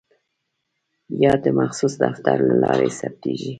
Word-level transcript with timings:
یا 1.23 1.33
د 1.43 1.45
مخصوص 1.59 1.93
دفتر 2.03 2.37
له 2.47 2.55
لارې 2.63 2.89
ثبتیږي. 2.99 3.49